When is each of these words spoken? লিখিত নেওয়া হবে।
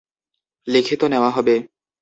লিখিত 0.67 1.01
নেওয়া 1.03 1.29
হবে। 1.29 1.55